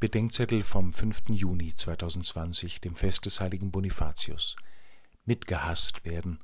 Bedenkzettel 0.00 0.62
vom 0.62 0.92
5. 0.92 1.22
Juni 1.30 1.74
2020, 1.74 2.80
dem 2.80 2.94
Fest 2.94 3.26
des 3.26 3.40
heiligen 3.40 3.72
Bonifatius. 3.72 4.54
Mitgehasst 5.24 6.04
werden. 6.04 6.38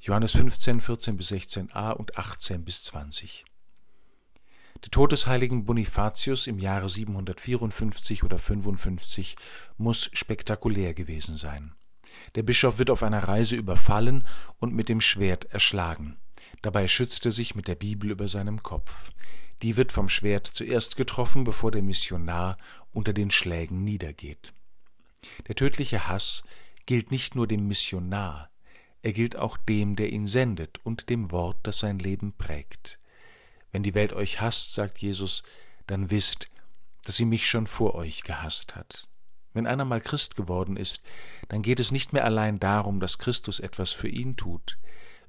Johannes 0.00 0.32
15, 0.32 0.80
14 0.80 1.18
bis 1.18 1.30
16a 1.30 1.92
und 1.92 2.16
18 2.16 2.64
bis 2.64 2.84
20. 2.84 3.44
Der 4.82 4.90
Tod 4.90 5.12
des 5.12 5.26
heiligen 5.26 5.66
Bonifatius 5.66 6.46
im 6.46 6.58
Jahre 6.58 6.88
754 6.88 8.22
oder 8.22 8.38
55 8.38 9.36
muss 9.76 10.08
spektakulär 10.14 10.94
gewesen 10.94 11.36
sein. 11.36 11.74
Der 12.36 12.42
Bischof 12.42 12.78
wird 12.78 12.88
auf 12.88 13.02
einer 13.02 13.24
Reise 13.24 13.54
überfallen 13.54 14.24
und 14.60 14.72
mit 14.72 14.88
dem 14.88 15.02
Schwert 15.02 15.44
erschlagen. 15.52 16.16
Dabei 16.62 16.88
schützt 16.88 17.26
er 17.26 17.32
sich 17.32 17.54
mit 17.54 17.68
der 17.68 17.74
Bibel 17.74 18.10
über 18.10 18.28
seinem 18.28 18.62
Kopf. 18.62 19.10
Die 19.62 19.76
wird 19.76 19.90
vom 19.90 20.08
Schwert 20.08 20.46
zuerst 20.46 20.96
getroffen, 20.96 21.42
bevor 21.42 21.72
der 21.72 21.82
Missionar 21.82 22.58
unter 22.92 23.12
den 23.12 23.30
Schlägen 23.30 23.84
niedergeht. 23.84 24.52
Der 25.46 25.54
tödliche 25.54 26.08
Hass 26.08 26.44
gilt 26.86 27.10
nicht 27.10 27.34
nur 27.34 27.46
dem 27.46 27.66
Missionar, 27.66 28.50
er 29.02 29.12
gilt 29.12 29.36
auch 29.36 29.56
dem, 29.56 29.96
der 29.96 30.12
ihn 30.12 30.26
sendet 30.26 30.84
und 30.84 31.08
dem 31.08 31.30
Wort, 31.30 31.56
das 31.62 31.78
sein 31.78 31.98
Leben 31.98 32.32
prägt. 32.32 32.98
Wenn 33.70 33.82
die 33.82 33.94
Welt 33.94 34.12
euch 34.12 34.40
hasst, 34.40 34.74
sagt 34.74 34.98
Jesus, 34.98 35.44
dann 35.86 36.10
wisst, 36.10 36.50
dass 37.04 37.16
sie 37.16 37.24
mich 37.24 37.48
schon 37.48 37.66
vor 37.66 37.94
euch 37.94 38.22
gehasst 38.22 38.76
hat. 38.76 39.06
Wenn 39.54 39.66
einer 39.66 39.84
mal 39.84 40.00
Christ 40.00 40.36
geworden 40.36 40.76
ist, 40.76 41.04
dann 41.48 41.62
geht 41.62 41.80
es 41.80 41.92
nicht 41.92 42.12
mehr 42.12 42.24
allein 42.24 42.58
darum, 42.58 43.00
dass 43.00 43.18
Christus 43.18 43.60
etwas 43.60 43.92
für 43.92 44.08
ihn 44.08 44.36
tut. 44.36 44.78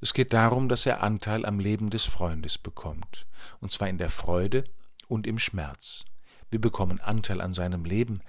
Es 0.02 0.14
geht 0.14 0.34
darum, 0.34 0.68
dass 0.70 0.86
er 0.86 1.04
Anteil 1.04 1.46
am 1.46 1.60
Leben 1.60 1.90
des 1.90 2.06
Freundes 2.06 2.58
bekommt, 2.58 3.28
und 3.60 3.72
zwar 3.72 3.88
in 3.88 3.98
der 3.98 4.10
Freude 4.10 4.64
und 5.08 5.28
im 5.28 5.40
Schmerz. 5.40 6.06
Wir 6.52 6.60
bekommen 6.60 7.00
Anteil 7.00 7.42
an 7.42 7.52
seinem 7.52 7.86
Leben, 7.86 8.22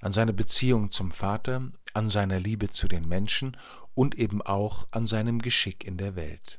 an 0.00 0.12
seiner 0.12 0.32
Beziehung 0.32 0.90
zum 0.90 1.10
Vater, 1.10 1.70
an 1.94 2.10
seiner 2.10 2.40
Liebe 2.40 2.68
zu 2.68 2.88
den 2.88 3.06
Menschen 3.06 3.56
und 3.94 4.16
eben 4.16 4.42
auch 4.42 4.86
an 4.90 5.06
seinem 5.06 5.40
Geschick 5.40 5.84
in 5.84 5.96
der 5.96 6.16
Welt. 6.16 6.58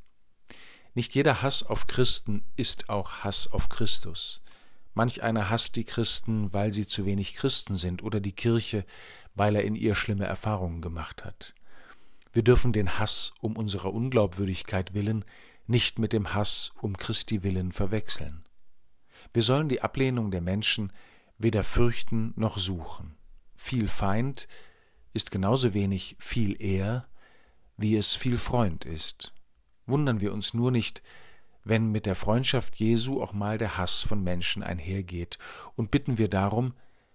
Nicht 0.94 1.16
jeder 1.16 1.42
Hass 1.42 1.64
auf 1.64 1.88
Christen 1.88 2.44
ist 2.56 2.90
auch 2.90 3.18
Hass 3.24 3.48
auf 3.52 3.70
Christus. 3.70 4.42
Manch 4.94 5.24
einer 5.24 5.50
hasst 5.50 5.76
die 5.76 5.86
Christen, 5.86 6.52
weil 6.52 6.72
sie 6.72 6.86
zu 6.86 7.06
wenig 7.06 7.36
Christen 7.36 7.76
sind, 7.76 8.04
oder 8.04 8.20
die 8.20 8.34
Kirche, 8.34 8.86
weil 9.36 9.56
er 9.56 9.64
in 9.64 9.76
ihr 9.76 9.96
schlimme 9.96 10.26
Erfahrungen 10.26 10.82
gemacht 10.82 11.24
hat. 11.24 11.54
Wir 12.34 12.44
dürfen 12.44 12.74
den 12.74 13.00
Hass 13.00 13.34
um 13.40 13.56
unserer 13.56 13.94
Unglaubwürdigkeit 13.94 14.94
willen 14.94 15.26
nicht 15.68 16.00
mit 16.00 16.14
dem 16.14 16.34
Hass 16.34 16.74
um 16.82 16.98
Christi 16.98 17.44
willen 17.44 17.72
verwechseln. 17.72 18.44
Wir 19.34 19.44
sollen 19.44 19.70
die 19.70 19.82
Ablehnung 19.82 20.32
der 20.32 20.42
Menschen 20.42 20.92
weder 21.40 21.64
fürchten 21.64 22.34
noch 22.36 22.60
suchen. 22.60 23.16
Viel 23.56 23.88
Feind 23.88 24.48
ist 25.14 25.32
genauso 25.32 25.74
wenig 25.74 26.16
viel 26.20 26.62
Ehr, 26.62 27.08
wie 27.78 27.98
es 27.98 28.16
viel 28.16 28.38
Freund 28.38 28.86
ist. 28.86 29.34
Wundern 29.88 30.22
wir 30.22 30.34
uns 30.34 30.54
nur 30.54 30.70
nicht, 30.70 31.02
wenn 31.64 31.92
mit 31.92 32.06
der 32.06 32.16
Freundschaft 32.16 32.76
Jesu 32.76 33.22
auch 33.22 33.34
mal 33.34 33.58
der 33.58 33.78
Hass 33.78 34.02
von 34.02 34.24
Menschen 34.24 34.62
einhergeht, 34.62 35.40
und 35.76 35.92
bitten 35.92 36.18
wir 36.18 36.30
darum, 36.30 36.74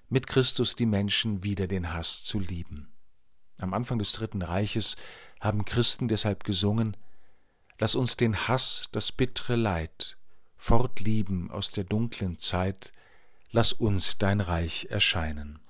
mit 0.09 0.27
Christus 0.27 0.75
die 0.75 0.87
Menschen 0.87 1.45
wieder 1.45 1.67
den 1.67 1.93
Hass 1.93 2.25
zu 2.25 2.41
lieben. 2.41 2.93
Am 3.59 3.75
Anfang 3.75 3.99
des 3.99 4.13
Dritten 4.13 4.43
Reiches 4.43 4.97
haben 5.41 5.65
Christen 5.65 6.09
deshalb 6.09 6.45
gesungen 6.45 6.97
Lass 7.79 7.97
uns 7.97 8.17
den 8.17 8.37
Hass, 8.49 8.89
das 8.93 9.11
bittere 9.11 9.57
Leid, 9.57 10.17
fortlieben 10.57 11.51
aus 11.51 11.73
der 11.73 11.85
dunklen 11.85 12.39
Zeit, 12.39 12.93
lass 13.55 13.73
uns 13.73 14.19
dein 14.19 14.41
Reich 14.41 14.89
erscheinen. 14.91 15.61